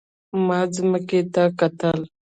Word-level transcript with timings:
ما 0.45 0.59
ځمکې 0.75 1.21
ته 1.33 1.43
کتل. 1.59 1.99